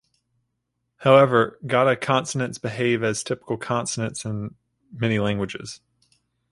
However, 0.95 1.59
glottal 1.63 2.01
consonants 2.01 2.57
behave 2.57 3.03
as 3.03 3.23
typical 3.23 3.57
consonants 3.57 4.25
in 4.25 4.55
many 4.91 5.19
languages. 5.19 5.79